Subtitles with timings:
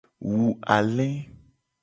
[0.27, 0.39] Wu
[0.75, 1.07] ale.